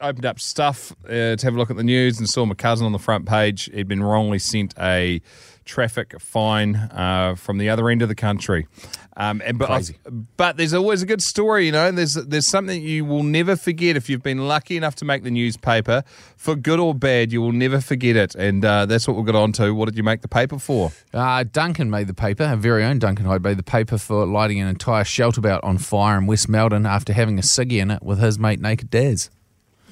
[0.00, 2.86] Opened up stuff uh, to have a look at the news and saw my cousin
[2.86, 3.70] on the front page.
[3.72, 5.20] He'd been wrongly sent a
[5.64, 8.66] traffic fine uh, from the other end of the country.
[9.16, 9.98] Um, and but, Crazy.
[10.36, 11.90] but there's always a good story, you know.
[11.90, 15.30] There's there's something you will never forget if you've been lucky enough to make the
[15.30, 16.02] newspaper,
[16.36, 17.32] for good or bad.
[17.32, 19.74] You will never forget it, and uh, that's what we'll get on to.
[19.74, 20.92] What did you make the paper for?
[21.12, 24.58] Uh, Duncan made the paper, our very own Duncan Heyde made the paper for lighting
[24.60, 28.02] an entire shelter bout on fire in West Melbourne after having a ciggy in it
[28.02, 29.28] with his mate Naked Daz.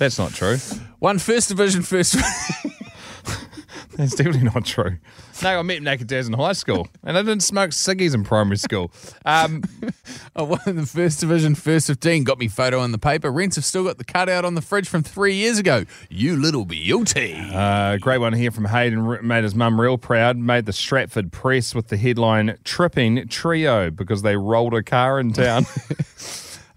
[0.00, 0.56] That's not true.
[0.98, 2.14] One first division first.
[3.98, 4.96] That's definitely not true.
[5.42, 8.56] No, I met Naked Daz in high school, and I didn't smoke ciggies in primary
[8.56, 8.90] school.
[9.26, 9.62] Um,
[10.34, 13.30] one in the first division, first 15 got me photo in the paper.
[13.30, 15.84] Rents have still got the cutout on the fridge from three years ago.
[16.08, 17.34] You little beauty.
[17.38, 19.26] Uh, great one here from Hayden.
[19.26, 20.38] Made his mum real proud.
[20.38, 25.34] Made the Stratford Press with the headline "Tripping Trio" because they rolled a car in
[25.34, 25.66] town.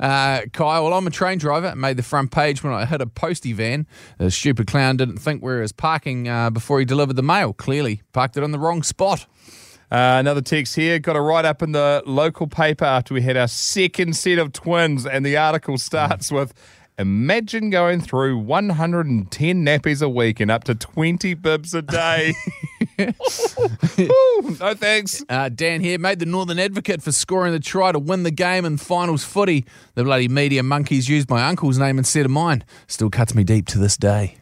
[0.03, 1.73] Uh, Kyle, well, I'm a train driver.
[1.77, 3.87] Made the front page when I hit a postie van.
[4.17, 7.53] The stupid clown didn't think where he was parking uh, before he delivered the mail.
[7.53, 9.25] Clearly, parked it on the wrong spot.
[9.89, 10.99] uh, another text here.
[10.99, 14.51] Got a write up in the local paper after we had our second set of
[14.51, 16.53] twins, and the article starts with.
[16.99, 22.33] Imagine going through 110 nappies a week and up to 20 bibs a day.
[22.99, 25.23] Ooh, no thanks.
[25.27, 28.65] Uh, Dan here made the Northern Advocate for scoring the try to win the game
[28.65, 29.65] in finals footy.
[29.95, 32.63] The bloody media monkeys used my uncle's name instead of mine.
[32.87, 34.37] Still cuts me deep to this day.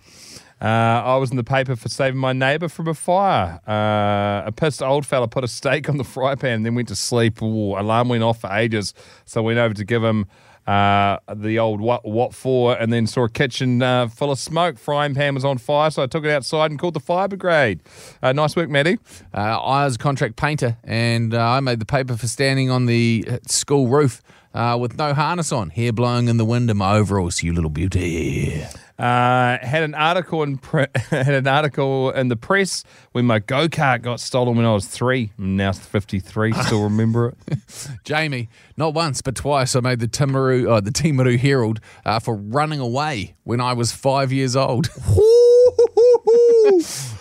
[0.61, 3.59] Uh, I was in the paper for saving my neighbour from a fire.
[3.67, 6.87] Uh, a pissed old fella put a steak on the fry pan and then went
[6.89, 7.41] to sleep.
[7.41, 8.93] Ooh, alarm went off for ages.
[9.25, 10.27] So I went over to give him
[10.67, 14.77] uh, the old what, what for and then saw a kitchen uh, full of smoke.
[14.77, 17.81] Frying pan was on fire, so I took it outside and called the fire brigade.
[18.21, 18.99] Uh, nice work, Maddie.
[19.33, 22.85] Uh, I was a contract painter and uh, I made the paper for standing on
[22.85, 24.21] the uh, school roof
[24.53, 28.63] with no harness on, hair blowing in the wind in my overalls, you little beauty.
[29.01, 33.67] Uh, had an article in pre- had an article in the press when my go
[33.67, 35.31] kart got stolen when I was three.
[35.39, 36.53] I'm now fifty three.
[36.65, 37.57] Still remember it.
[38.03, 38.47] Jamie,
[38.77, 42.79] not once but twice I made the Timaru, uh, the Timaru Herald uh, for running
[42.79, 44.89] away when I was five years old.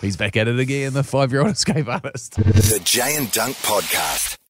[0.01, 2.35] He's back at it again, the five year old escape artist.
[2.35, 4.37] The Jay and Dunc Podcast.